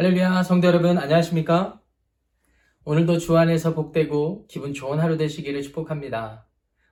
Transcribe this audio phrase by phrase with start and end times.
[0.00, 1.82] 할렐루야, 성도 여러분, 안녕하십니까?
[2.84, 6.46] 오늘도 주 안에서 복되고 기분 좋은 하루 되시기를 축복합니다.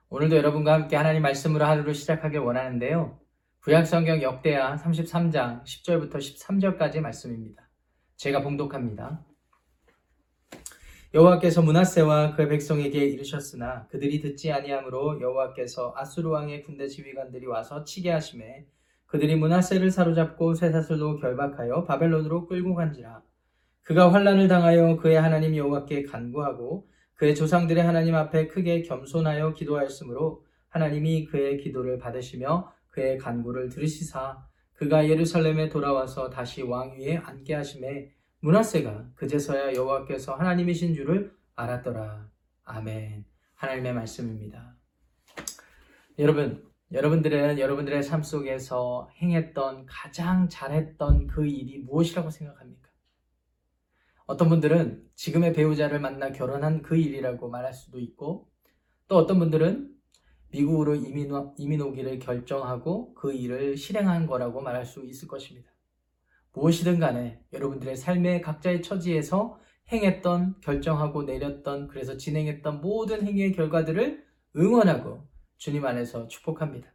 [0.09, 3.17] 오늘도 여러분과 함께 하나님 말씀으로 하루를 시작하길 원하는데요.
[3.61, 7.69] 구약성경 역대하 33장 10절부터 13절까지 말씀입니다.
[8.17, 9.25] 제가 봉독합니다.
[11.13, 18.11] 여호와께서 문하세와 그의 백성에게 이르셨으나 그들이 듣지 아니하므로 여호와께서 아수르 왕의 군대 지휘관들이 와서 치게
[18.11, 18.65] 하심에
[19.07, 23.21] 그들이 문하세를 사로잡고 쇠사슬로 결박하여 바벨론으로 끌고 간지라
[23.83, 31.25] 그가 환란을 당하여 그의 하나님 여호와께 간구하고 그의 조상들의 하나님 앞에 크게 겸손하여 기도하였으므로 하나님이
[31.25, 39.11] 그의 기도를 받으시며 그의 간구를 들으시사 그가 예루살렘에 돌아와서 다시 왕 위에 앉게 하심에 문하세가
[39.15, 42.29] 그제서야 여호와께서 하나님이신 줄을 알았더라.
[42.63, 43.25] 아멘.
[43.55, 44.75] 하나님의 말씀입니다.
[46.19, 46.63] 여러분,
[46.93, 52.89] 여러분들은 여러분들의 삶 속에서 행했던 가장 잘했던 그 일이 무엇이라고 생각합니까?
[54.25, 58.49] 어떤 분들은 지금의 배우자를 만나 결혼한 그 일이라고 말할 수도 있고,
[59.09, 59.89] 또 어떤 분들은
[60.51, 65.69] 미국으로 이민, 이민 오기를 결정하고 그 일을 실행한 거라고 말할 수 있을 것입니다.
[66.53, 69.59] 무엇이든 간에 여러분들의 삶의 각자의 처지에서
[69.91, 75.26] 행했던, 결정하고 내렸던, 그래서 진행했던 모든 행위의 결과들을 응원하고
[75.57, 76.93] 주님 안에서 축복합니다.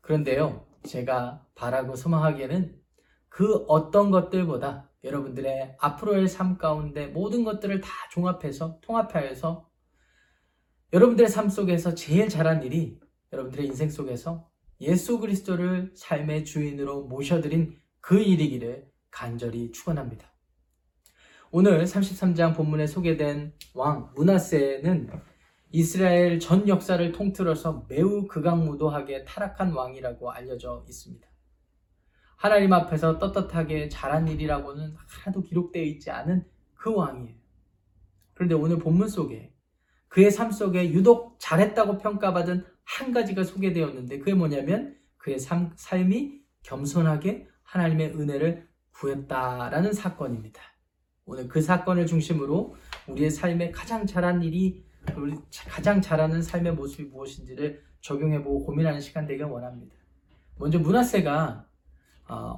[0.00, 2.80] 그런데요, 제가 바라고 소망하기에는
[3.28, 9.68] 그 어떤 것들보다 여러분들의 앞으로의 삶 가운데 모든 것들을 다 종합해서, 통합하여서
[10.92, 12.98] 여러분들의 삶 속에서 제일 잘한 일이
[13.32, 14.48] 여러분들의 인생 속에서
[14.80, 20.32] 예수 그리스도를 삶의 주인으로 모셔드린 그 일이기를 간절히 축원합니다.
[21.50, 25.10] 오늘 33장 본문에 소개된 왕 문하세는
[25.70, 31.28] 이스라엘 전 역사를 통틀어서 매우 극악무도하게 타락한 왕이라고 알려져 있습니다.
[32.36, 37.36] 하나님 앞에서 떳떳하게 잘한 일이라고는 하나도 기록되어 있지 않은 그 왕이에요.
[38.34, 39.52] 그런데 오늘 본문 속에
[40.08, 47.48] 그의 삶 속에 유독 잘했다고 평가받은 한 가지가 소개되었는데 그게 뭐냐면 그의 삶, 삶이 겸손하게
[47.64, 50.62] 하나님의 은혜를 구했다라는 사건입니다.
[51.26, 52.76] 오늘 그 사건을 중심으로
[53.08, 55.34] 우리의 삶에 가장 잘한 일이 우리
[55.68, 59.94] 가장 잘하는 삶의 모습이 무엇인지를 적용해보고 고민하는 시간 되길 원합니다.
[60.56, 61.66] 먼저 문하세가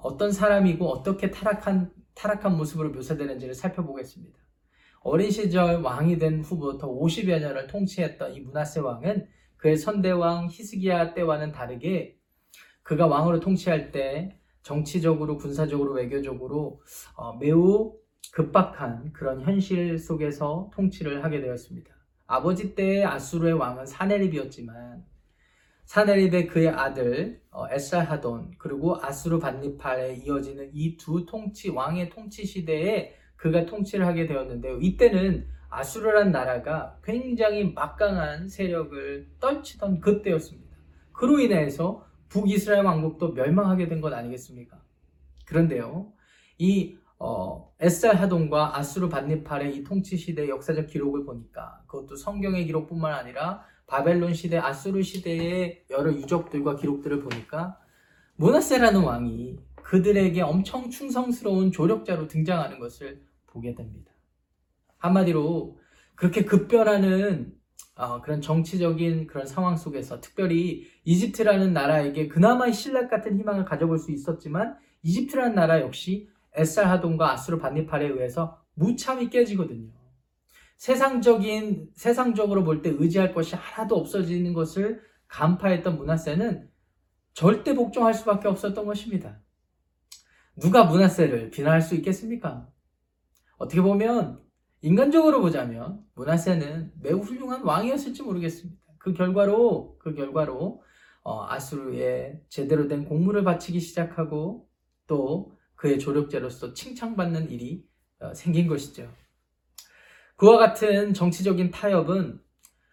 [0.02, 4.38] 어떤 사람이고 어떻게 타락한 타락한 모습으로 묘사되는지를 살펴보겠습니다.
[5.00, 11.52] 어린 시절 왕이 된 후부터 50여 년을 통치했던 이 문하세 왕은 그의 선대왕 히스기야 때와는
[11.52, 12.18] 다르게
[12.82, 16.82] 그가 왕으로 통치할 때 정치적으로, 군사적으로, 외교적으로
[17.16, 17.96] 어, 매우
[18.32, 21.99] 급박한 그런 현실 속에서 통치를 하게 되었습니다.
[22.32, 25.04] 아버지 때의 아수르의 왕은 사네립이었지만
[25.84, 33.16] 사네립의 그의 아들 어, 에살하돈 그리고 아수르 반니팔에 이어지는 이 두 통치 왕의 통치 시대에
[33.34, 34.78] 그가 통치를 하게 되었는데요.
[34.80, 40.76] 이때는 아수르란 나라가 굉장히 막강한 세력을 떨치던 그때였습니다.
[41.12, 44.80] 그로 인해서 북이스라엘 왕국도 멸망하게 된 것 아니겠습니까?
[45.46, 46.12] 그런데요,
[46.58, 53.12] 이 어, 에살 하돈과 아수르 반니팔의 이 통치 시대 역사적 기록을 보니까 그것도 성경의 기록뿐만
[53.12, 57.78] 아니라 바벨론 시대, 아수르 시대의 여러 유적들과 기록들을 보니까
[58.36, 64.12] 문하세라는 왕이 그들에게 엄청 충성스러운 조력자로 등장하는 것을 보게 됩니다.
[64.96, 65.78] 한마디로
[66.14, 67.52] 그렇게 급변하는
[67.96, 74.10] 어, 그런 정치적인 그런 상황 속에서 특별히 이집트라는 나라에게 그나마 신락 같은 희망을 가져볼 수
[74.10, 79.92] 있었지만 이집트라는 나라 역시 에살 하돈과 아수르 반니팔에 의해서 무참히 깨지거든요.
[80.76, 86.68] 세상적인 세상적으로 볼 때 의지할 것이 하나도 없어지는 것을 간파했던 문하세는
[87.34, 89.40] 절대 복종할 수밖에 없었던 것입니다.
[90.56, 92.68] 누가 문하세를 비난할 수 있겠습니까?
[93.58, 94.40] 어떻게 보면
[94.82, 98.80] 인간적으로 보자면 문하세는 매우 훌륭한 왕이었을지 모르겠습니다.
[98.98, 100.82] 그 결과로 그 결과로
[101.22, 104.66] 어, 아수르에 제대로 된 공물을 바치기 시작하고
[105.06, 107.82] 또 그의 조력자로서 칭찬받는 일이
[108.20, 109.10] 어, 생긴 것이죠.
[110.36, 112.38] 그와 같은 정치적인 타협은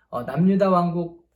[0.07, 1.27] 어, 남유다 왕국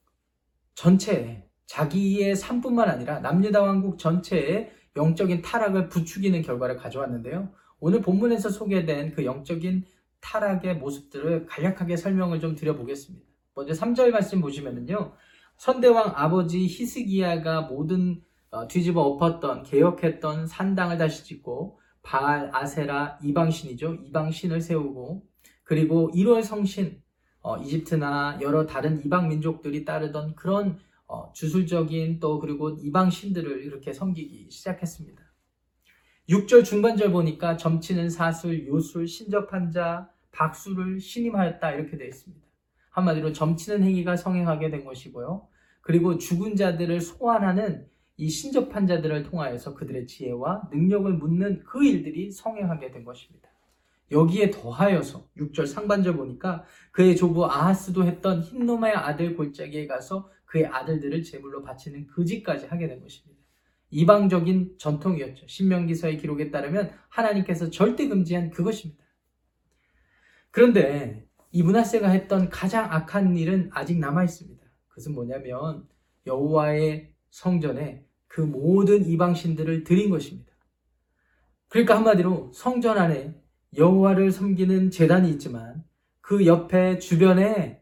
[0.75, 7.53] 전체에 자기의 삶뿐만 아니라 남유다 왕국 전체에 영적인 타락을 부추기는 결과를 가져왔는데요.
[7.81, 9.83] 오늘 본문에서 소개된 그 영적인
[10.21, 13.25] 타락의 모습들을 간략하게 설명을 좀 드려보겠습니다.
[13.55, 15.15] 먼저 3절 말씀 보시면은요.
[15.57, 18.30] 선대왕 아버지 히스기야가 모든 어,
[18.67, 23.93] 뒤집어 엎었던 개혁했던 산당을 다시 짓고 바알, 아세라, 이방신이죠.
[24.05, 25.25] 이방신을 세우고
[25.63, 27.01] 그리고 1월 성신
[27.41, 33.93] 어, 이집트나 여러 다른 이방 민족들이 따르던 그런 어, 주술적인 또 그리고 이방 신들을 이렇게
[33.93, 35.21] 섬기기 시작했습니다.
[36.29, 42.45] 6절 중반절 보니까 점치는 사술, 요술, 신접한 자, 박수를 신임하였다 이렇게 되어 있습니다.
[42.91, 45.47] 한마디로 점치는 행위가 성행하게 된 것이고요.
[45.81, 47.87] 그리고 죽은 자들을 소환하는
[48.21, 53.49] 이 신접한 자들을 통하여서 그들의 지혜와 능력을 묻는 그 일들이 성행하게 된 것입니다.
[54.11, 61.23] 여기에 더하여서 6절 상반절 보니까 그의 조부 아하스도 했던 흰노마의 아들 골짜기에 가서 그의 아들들을
[61.23, 63.41] 제물로 바치는 그 짓까지 하게 된 것입니다.
[63.89, 65.47] 이방적인 전통이었죠.
[65.47, 69.03] 신명기서의 기록에 따르면 하나님께서 절대 금지한 그것입니다.
[70.51, 74.63] 그런데 이 문하세가 했던 가장 악한 일은 아직 남아 있습니다.
[74.89, 75.87] 그것은 뭐냐면
[76.27, 80.53] 여호와의 성전에 그 모든 이방 신들을 드린 것입니다.
[81.67, 83.35] 그러니까 한마디로 성전 안에
[83.75, 85.83] 여호와를 섬기는 제단이 있지만
[86.21, 87.81] 그 옆에 주변에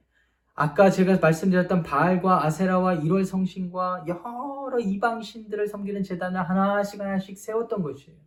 [0.55, 7.83] 아까 제가 말씀드렸던 바알과 아세라와 1월 성신과 여러 이방 신들을 섬기는 제단을 하나씩 하나씩 세웠던
[7.83, 8.17] 것이에요.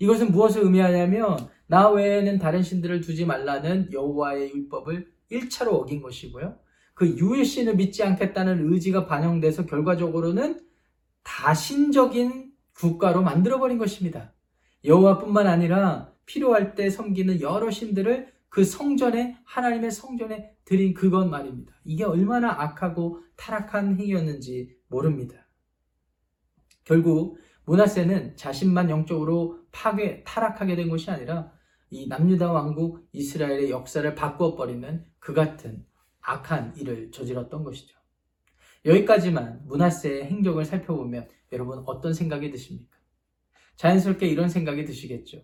[0.00, 6.58] 이것은 무엇을 의미하냐면 나 외에는 다른 신들을 두지 말라는 여호와의 율법을 1차로 어긴 것이고요.
[6.94, 10.65] 그 유일신을 믿지 않겠다는 의지가 반영돼서 결과적으로는
[11.26, 14.32] 다신적인 국가로 만들어버린 것입니다.
[14.84, 21.74] 여호와뿐만 아니라 필요할 때 섬기는 여러 신들을 그 성전에 하나님의 성전에 드린 그것 말입니다.
[21.84, 25.48] 이게 얼마나 악하고 타락한 행위였는지 모릅니다.
[26.84, 31.50] 결국 문하세는 자신만 영적으로 파괴 타락하게 된 것이 아니라
[31.90, 35.84] 이 남유다 왕국 이스라엘의 역사를 바꿔버리는 그 같은
[36.20, 37.95] 악한 일을 저질렀던 것이죠.
[38.86, 42.96] 여기까지만 문하세의 행적을 살펴보면 여러분 어떤 생각이 드십니까?
[43.74, 45.42] 자연스럽게 이런 생각이 드시겠죠.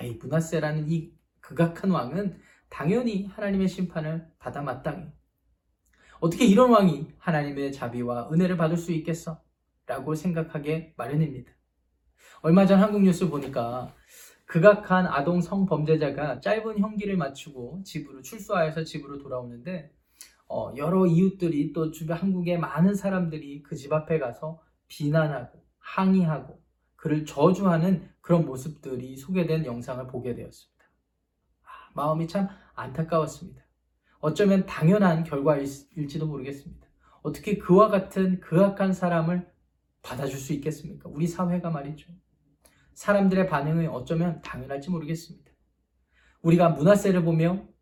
[0.00, 2.38] 에이, 문하세라는 이 극악한 왕은
[2.68, 5.12] 당연히 하나님의 심판을 받아 마땅해.
[6.20, 9.42] 어떻게 이런 왕이 하나님의 자비와 은혜를 받을 수 있겠어?
[9.86, 11.52] 라고 생각하게 마련입니다.
[12.42, 13.94] 얼마 전 한국 뉴스 보니까
[14.46, 19.92] 극악한 아동 성범죄자가 짧은 형기를 마치고 집으로 출소하여서 집으로 돌아오는데
[20.52, 26.60] 어, 여러 이웃들이 또 주변 한국의 많은 사람들이 그 집 앞에 가서 비난하고 항의하고
[26.96, 30.84] 그를 저주하는 그런 모습들이 소개된 영상을 보게 되었습니다.
[31.62, 33.62] 아, 마음이 참 안타까웠습니다.
[34.18, 36.86] 어쩌면 당연한 결과일지도 모르겠습니다.
[37.22, 39.48] 어떻게 그와 같은 그악한 사람을
[40.02, 41.08] 받아줄 수 있겠습니까?
[41.08, 42.12] 우리 사회가 말이죠.
[42.94, 45.50] 사람들의 반응은 어쩌면 당연할지 모르겠습니다.
[46.42, 47.78] 우리가 문화세를 보며 어,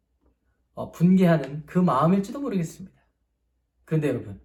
[0.93, 2.97] 분개하는 그 마음일지도 모르겠습니다.
[3.85, 4.41] 그런데 여러분,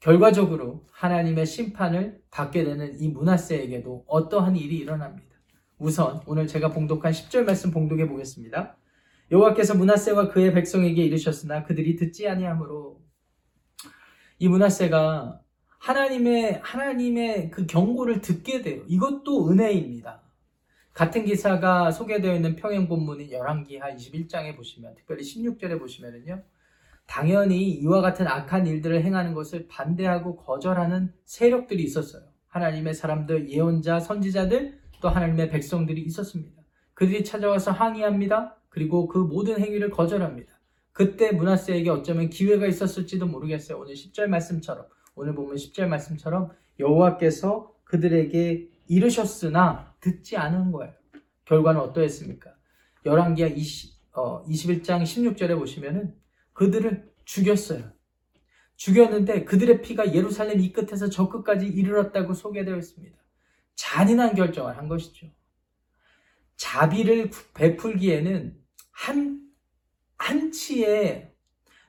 [0.00, 5.34] 결과적으로 하나님의 심판을 받게 되는 이 문하세에게도 어떠한 일이 일어납니다.
[5.78, 8.76] 우선 오늘 제가 봉독한 10절 말씀 봉독해 보겠습니다.
[9.30, 13.00] 여호와께서 문하세와 그의 백성에게 이르셨으나 그들이 듣지 아니하므로
[14.38, 15.40] 이 문하세가
[15.78, 18.82] 하나님의 하나님의 그 경고를 듣게 돼요.
[18.86, 20.23] 이것도 은혜입니다.
[20.94, 26.40] 같은 기사가 소개되어 있는 평행 본문인 열왕기하 21장에 보시면 특별히 16절에 보시면은요.
[27.06, 32.22] 당연히 이와 같은 악한 일들을 행하는 것을 반대하고 거절하는 세력들이 있었어요.
[32.46, 36.62] 하나님의 사람들, 예언자, 선지자들, 또 하나님의 백성들이 있었습니다.
[36.94, 38.56] 그들이 찾아와서 항의합니다.
[38.68, 40.52] 그리고 그 모든 행위를 거절합니다.
[40.92, 43.78] 그때 문하세에게 어쩌면 기회가 있었을지도 모르겠어요.
[43.78, 44.86] 오늘 10절 말씀처럼
[45.16, 50.92] 오늘 보면 10절 말씀처럼 여호와께서 그들에게 이르셨으나 듣지 않은 거예요.
[51.46, 52.54] 결과는 어떠했습니까?
[53.06, 56.14] 열왕기하 20, 어, 21장 16절에 보시면은
[56.52, 57.90] 그들을 죽였어요.
[58.76, 63.16] 죽였는데 그들의 피가 예루살렘 이 끝에서 저 끝까지 이르렀다고 소개되어 있습니다.
[63.76, 65.28] 잔인한 결정을 한 것이죠.
[66.56, 68.56] 자비를 베풀기에는
[68.90, 69.40] 한,
[70.16, 71.32] 한 치의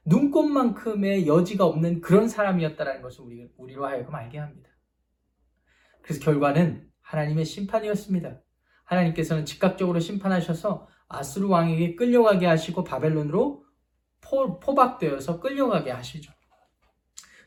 [0.05, 4.69] 눈꽃만큼의 여지가 없는 그런 사람이었다는 것을 우리, 우리로 하여금 알게 합니다.
[6.01, 8.41] 그래서 결과는 하나님의 심판이었습니다.
[8.83, 13.63] 하나님께서는 즉각적으로 심판하셔서 아수르 왕에게 끌려가게 하시고 바벨론으로
[14.21, 16.31] 포, 포박되어서 끌려가게 하시죠.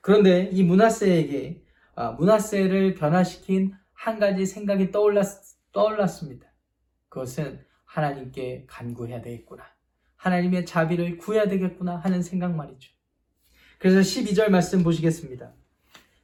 [0.01, 1.65] 그런데 이 문하세에게
[1.97, 5.27] 아, 문하세를 변화시킨 한 가지 생각이 떠올랐,
[5.73, 6.47] 떠올랐습니다.
[7.09, 9.65] 그것은 하나님께 간구해야 되겠구나.
[10.17, 12.93] 하나님의 자비를 구해야 되겠구나 하는 생각 말이죠.
[13.79, 15.53] 그래서 12절 말씀 보시겠습니다.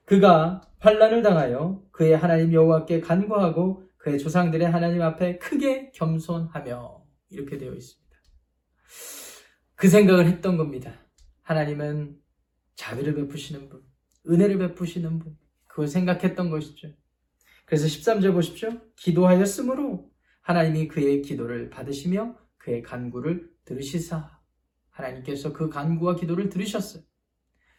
[0.04, 7.72] 그가 환란을 당하여 그의 하나님 여호와께 간구하고 그의 조상들의 하나님 앞에 크게 겸손하며 이렇게 되어
[7.72, 8.04] 있습니다.
[9.76, 10.92] 그 생각을 했던 겁니다.
[11.42, 12.18] 하나님은
[12.76, 13.82] 자비를 베푸시는 분,
[14.28, 16.92] 은혜를 베푸시는 분, 그걸 생각했던 것이죠.
[17.64, 18.70] 그래서 13절 보십시오.
[18.96, 20.10] 기도하였으므로
[20.42, 24.38] 하나님이 그의 기도를 받으시며 그의 간구를 들으시사
[24.90, 27.02] 하나님께서 그 간구와 기도를 들으셨어요.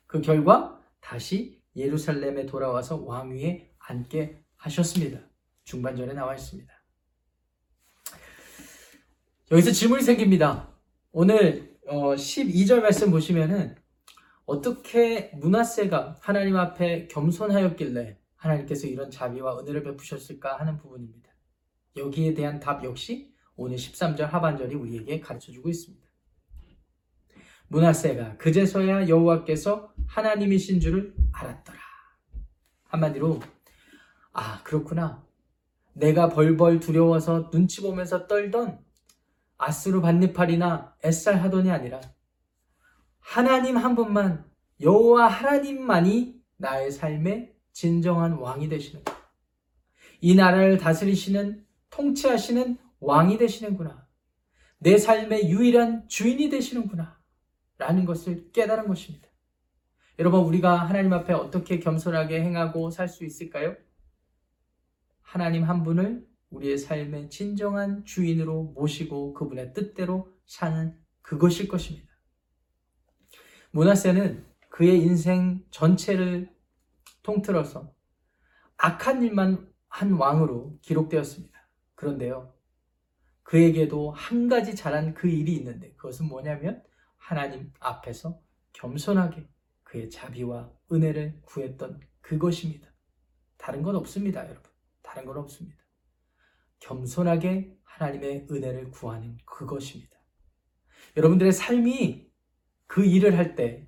[0.08, 5.20] 그 결과 다시 예루살렘에 돌아와서 왕위에 앉게 하셨습니다.
[5.64, 6.74] 중반절에 나와 있습니다.
[9.52, 10.72] 여기서 질문이 생깁니다.
[11.12, 13.76] 오늘 12절 말씀 보시면은
[14.46, 21.30] 어떻게 문하세가 하나님 앞에 겸손하였길래 하나님께서 이런 자비와 은혜를 베푸셨을까 하는 부분입니다.
[21.98, 26.06] 여기에 대한 답 역시 오늘 13절 하반절이 우리에게 가르쳐 주고 있습니다.
[27.68, 31.80] 문하세가 그제서야 여호와께서 하나님이신 줄을 알았더라.
[32.86, 33.40] 한마디로
[34.34, 35.24] 아 그렇구나.
[35.94, 38.80] 내가 벌벌 두려워서 눈치 보면서 떨던
[39.58, 42.02] 아스루 반니팔이나 에살 하돈이 아니라
[43.20, 44.46] 하나님 한 분만
[44.82, 49.18] 여호와 하나님만이 나의 삶의 진정한 왕이 되시는 거야.
[50.22, 54.08] 이 나라를 다스리시는 통치하시는 왕이 되시는구나.
[54.80, 57.20] 내 삶의 유일한 주인이 되시는구나.
[57.78, 59.28] 라는 것을 깨달은 것입니다.
[60.18, 63.76] 여러분, 우리가 하나님 앞에 어떻게 겸손하게 행하고 살 수 있을까요?
[65.22, 72.08] 하나님 한 분을 우리의 삶의 진정한 주인으로 모시고 그분의 뜻대로 사는 그것일 것입니다.
[73.72, 76.50] 문하세는 그의 인생 전체를
[77.24, 77.94] 통틀어서
[78.78, 81.68] 악한 일만 한 왕으로 기록되었습니다.
[81.96, 82.54] 그런데요,
[83.44, 86.82] 그에게도 한 가지 잘한 그 일이 있는데 그것은 뭐냐면
[87.18, 88.40] 하나님 앞에서
[88.72, 89.50] 겸손하게
[89.96, 92.90] 그의 자비와 은혜를 구했던 그것입니다.
[93.58, 94.70] 다른 건 없습니다, 여러분.
[95.02, 95.82] 다른 건 없습니다.
[96.80, 100.20] 겸손하게 하나님의 은혜를 구하는 그것입니다.
[101.16, 102.30] 여러분들의 삶이
[102.88, 103.88] 그 일을 할 때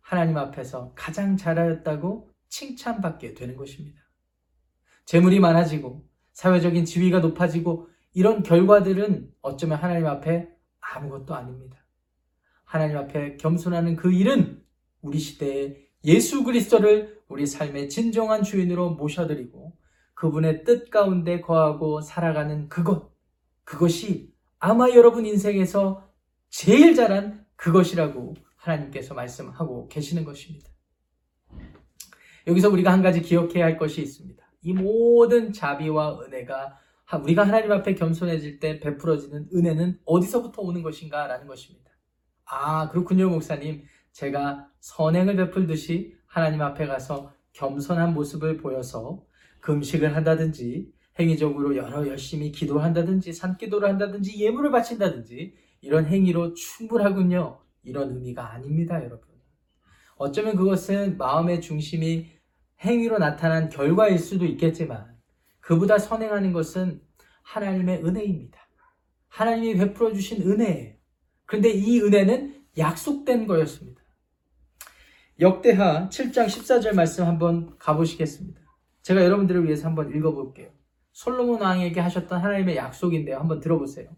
[0.00, 4.00] 하나님 앞에서 가장 잘하였다고 칭찬받게 되는 것입니다.
[5.04, 10.48] 재물이 많아지고 사회적인 지위가 높아지고 이런 결과들은 어쩌면 하나님 앞에
[10.80, 11.76] 아무것도 아닙니다.
[12.64, 14.61] 하나님 앞에 겸손하는 그 일은
[15.02, 19.76] 우리 시대에 예수 그리스도를 우리 삶의 진정한 주인으로 모셔드리고
[20.14, 23.12] 그분의 뜻 가운데 거하고 살아가는 그것,
[23.64, 26.08] 그것이 아마 여러분 인생에서
[26.48, 30.70] 제일 잘한 그것이라고 하나님께서 말씀하고 계시는 것입니다.
[32.46, 34.44] 여기서 우리가 한 가지 기억해야 할 것이 있습니다.
[34.62, 36.78] 이 모든 자비와 은혜가
[37.22, 41.90] 우리가 하나님 앞에 겸손해질 때 베풀어지는 은혜는 어디서부터 오는 것인가 라는 것입니다.
[42.44, 43.84] 아, 그렇군요, 목사님.
[44.12, 49.24] 제가 선행을 베풀듯이 하나님 앞에 가서 겸손한 모습을 보여서
[49.60, 57.60] 금식을 한다든지 행위적으로 여러 열심히 기도한다든지 산기도를 한다든지 예물을 바친다든지 이런 행위로 충분하군요.
[57.82, 59.28] 이런 의미가 아닙니다, 여러분.
[60.16, 62.28] 어쩌면 그것은 마음의 중심이
[62.80, 65.16] 행위로 나타난 결과일 수도 있겠지만
[65.60, 67.02] 그보다 선행하는 것은
[67.42, 68.58] 하나님의 은혜입니다.
[69.28, 70.94] 하나님이 베풀어 주신 은혜예요.
[71.46, 74.01] 그런데 이 은혜는 약속된 거였습니다.
[75.40, 78.60] 역대하 7장 14절 말씀 한번 가보시겠습니다.
[79.02, 80.70] 제가 여러분들을 위해서 한번 읽어볼게요.
[81.12, 83.38] 솔로몬 왕에게 하셨던 하나님의 약속인데요.
[83.38, 84.08] 한번 들어보세요.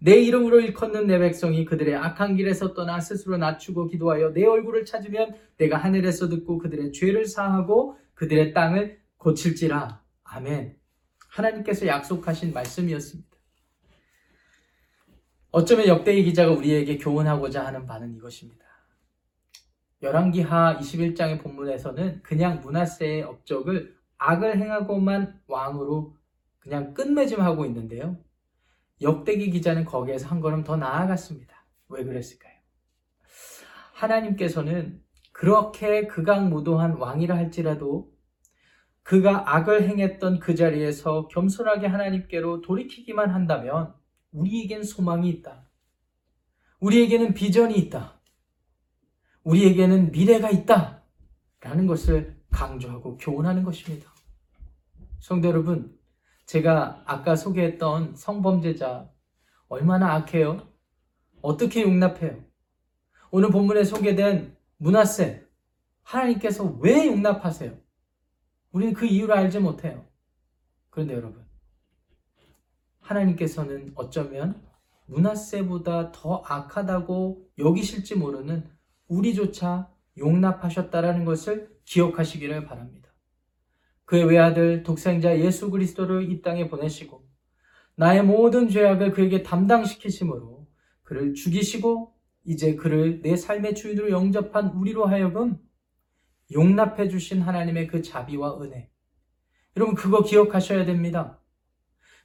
[0.00, 5.34] 내 이름으로 일컫는 내 백성이 그들의 악한 길에서 떠나 스스로 낮추고 기도하여 내 얼굴을 찾으면
[5.56, 10.02] 내가 하늘에서 듣고 그들의 죄를 사하고 그들의 땅을 고칠지라.
[10.24, 10.76] 아멘.
[11.28, 13.30] 하나님께서 약속하신 말씀이었습니다.
[15.50, 18.63] 어쩌면 역대의 기자가 우리에게 교훈하고자 하는 바는 이것입니다.
[20.04, 26.14] 열왕기하 21장의 본문에서는 그냥 문하세의 업적을 악을 행하고만 왕으로
[26.58, 28.18] 그냥 끝맺음하고 있는데요.
[29.00, 31.64] 역대기 기자는 거기에서 한 걸음 더 나아갔습니다.
[31.88, 32.52] 왜 그랬을까요?
[33.94, 38.12] 하나님께서는 그렇게 극악무도한 왕이라 할지라도
[39.02, 43.94] 그가 악을 행했던 그 자리에서 겸손하게 하나님께로 돌이키기만 한다면
[44.32, 45.64] 우리에겐 소망이 있다.
[46.80, 48.13] 우리에게는 비전이 있다.
[49.44, 51.02] 우리에게는 미래가 있다.
[51.60, 54.12] 라는 것을 강조하고 교훈하는 것입니다.
[55.20, 55.98] 성도 여러분,
[56.46, 59.10] 제가 아까 소개했던 성범죄자
[59.68, 60.68] 얼마나 악해요?
[61.40, 62.42] 어떻게 용납해요?
[63.30, 65.46] 오늘 본문에 소개된 문하세
[66.02, 67.76] 하나님께서 왜 용납하세요?
[68.72, 70.06] 우리는 그 이유를 알지 못해요.
[70.90, 71.44] 그런데 여러분,
[73.00, 74.62] 하나님께서는 어쩌면
[75.06, 78.73] 문하세보다 더 악하다고 여기실지 모르는
[79.14, 83.12] 우리조차 용납하셨다라는 것을 기억하시기를 바랍니다.
[84.04, 87.26] 그의 외아들 독생자 예수 그리스도를 이 땅에 보내시고
[87.96, 90.66] 나의 모든 죄악을 그에게 담당시키심으로
[91.02, 95.58] 그를 죽이시고 이제 그를 내 삶의 주인으로 영접한 우리로 하여금
[96.52, 98.90] 용납해 주신 하나님의 그 자비와 은혜.
[99.76, 101.40] 여러분 그거 기억하셔야 됩니다.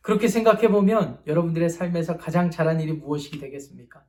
[0.01, 4.05] 그렇게 생각해 보면 여러분들의 삶에서 가장 잘한 일이 무엇이 되겠습니까?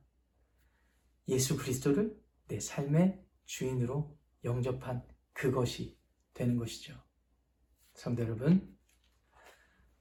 [1.27, 2.15] 예수 그리스도를
[2.51, 5.97] 내 삶의 주인으로 영접한 그것이
[6.33, 6.93] 되는 것이죠.
[7.93, 8.75] 성도 여러분,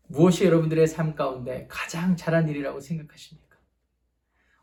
[0.09, 3.57] 무엇이 여러분들의 삶 가운데 가장 잘한 일이라고 생각하십니까?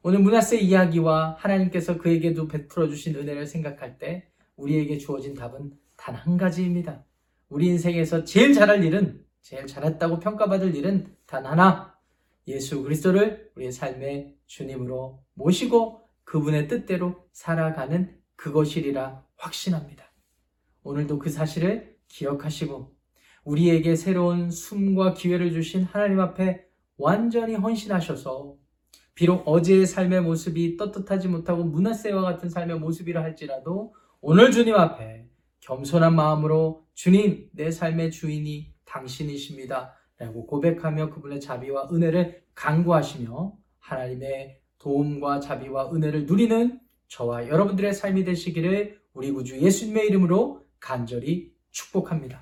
[0.02, 6.36] 오늘 문하세 이야기와 하나님께서 그에게도 베풀어 주신 은혜를 생각할 때 우리에게 주어진 답은 단 한
[6.36, 7.06] 가지입니다.
[7.48, 11.98] 우리 인생에서 제일 잘할 일은 제일 잘했다고 평가받을 일은 단 하나.
[12.50, 20.12] 예수 그리스도를 우리의 삶의 주님으로 모시고 그분의 뜻대로 살아가는 그것이리라 확신합니다.
[20.84, 22.94] 오늘도 그 사실을 기억하시고
[23.46, 26.66] 우리에게 새로운 숨과 기회를 주신 하나님 앞에
[26.98, 28.58] 완전히 헌신하셔서
[29.16, 35.30] 비록 어제의 삶의 모습이 떳떳하지 못하고 문하세와 같은 삶의 모습이라 할지라도 오늘 주님 앞에
[35.62, 39.94] 겸손한 마음으로 주님 내 삶의 주인이 당신이십니다.
[40.18, 49.00] 라고 고백하며 그분의 자비와 은혜를 간구하시며 하나님의 도움과 자비와 은혜를 누리는 저와 여러분들의 삶이 되시기를
[49.14, 52.42] 우리 구주 예수님의 이름으로 간절히 축복합니다.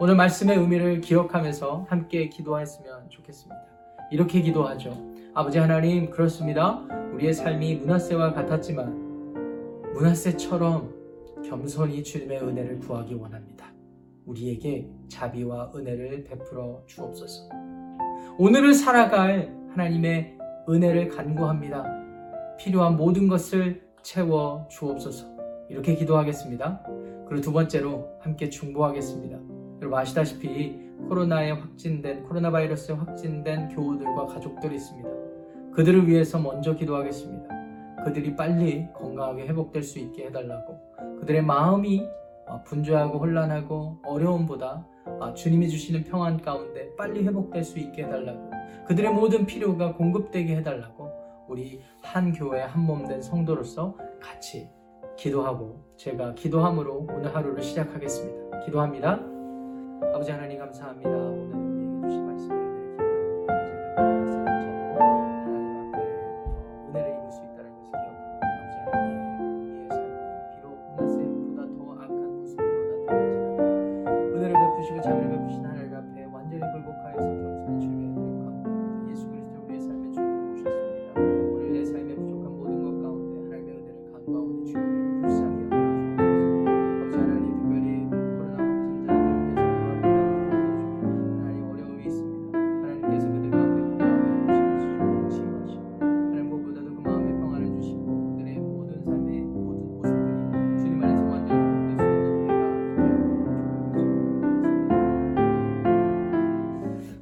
[0.00, 3.62] 오늘 말씀의 의미를 기억하면서 함께 기도했으면 좋겠습니다.
[4.10, 5.14] 이렇게 기도하죠.
[5.34, 6.80] 아버지 하나님, 그렇습니다.
[7.12, 10.94] 우리의 삶이 문하세와 같았지만, 문하세처럼
[11.44, 13.72] 겸손히 주님의 은혜를 구하기 원합니다.
[14.26, 17.48] 우리에게 자비와 은혜를 베풀어 주옵소서.
[18.38, 21.84] 오늘을 살아갈 하나님의 은혜를 간구합니다.
[22.58, 25.26] 필요한 모든 것을 채워 주옵소서.
[25.68, 26.82] 이렇게 기도하겠습니다.
[27.26, 29.38] 그리고 두 번째로 함께 중보하겠습니다.
[29.80, 30.78] 여러분 아시다시피
[31.08, 35.08] 코로나에 확진된 코로나 바이러스에 확진된 교우들과 가족들이 있습니다.
[35.72, 37.48] 그들을 위해서 먼저 기도하겠습니다.
[38.04, 40.78] 그들이 빨리 건강하게 회복될 수 있게 해달라고
[41.20, 42.06] 그들의 마음이
[42.46, 48.53] 어, 분주하고 혼란하고 어려움보다 어, 주님이 주시는 평안 가운데 빨리 회복될 수 있게 해달라고
[48.86, 51.10] 그들의 모든 필요가 공급되게 해달라고
[51.48, 54.68] 우리 한 교회 한 몸 된 성도로서 같이
[55.16, 58.60] 기도하고 제가 기도함으로 오늘 하루를 시작하겠습니다.
[58.64, 59.20] 기도합니다.
[60.14, 61.10] 아버지 하나님 감사합니다.
[61.10, 62.53] 오늘 우리에게 주신 말씀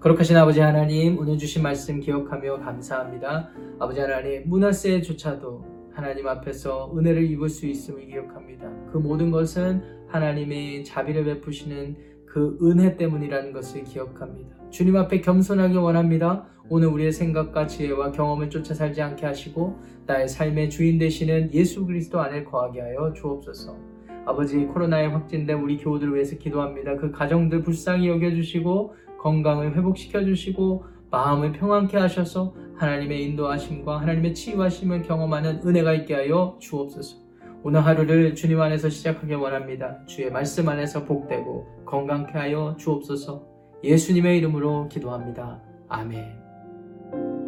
[0.02, 3.50] 거룩하신 아버지 하나님 오늘 주신 말씀 기억하며 감사합니다.
[3.78, 8.68] 아버지 하나님 문하세조차도 하나님 앞에서 은혜를 입을 수 있음을 기억합니다.
[8.90, 14.56] 그 모든 것은 하나님의 자비를 베푸시는 그 은혜 때문이라는 것을 기억합니다.
[14.70, 16.48] 주님 앞에 겸손하기 원합니다.
[16.68, 22.20] 오늘 우리의 생각과 지혜와 경험을 쫓아 살지 않게 하시고 나의 삶의 주인 되시는 예수 그리스도
[22.20, 23.76] 안에 거하게 하여 주옵소서.
[24.24, 26.96] 아버지 코로나에 확진된 우리 교우들을 위해서 기도합니다.
[26.96, 35.60] 그 가정들 불쌍히 여겨주시고 건강을 회복시켜 주시고 마음을 평안케 하셔서 하나님의 인도하심과 하나님의 치유하심을 경험하는
[35.64, 37.22] 은혜가 있게 하여 주옵소서.
[37.62, 40.04] 오늘 하루를 주님 안에서 시작하기 원합니다.
[40.06, 43.46] 주의 말씀 안에서 복되고 건강케 하여 주옵소서.
[43.84, 45.62] 예수님의 이름으로 기도합니다.
[45.88, 47.41] 아멘.